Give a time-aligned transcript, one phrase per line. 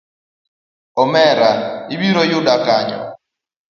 [1.03, 1.51] Omera
[1.93, 2.99] ibiro yuda kanyo.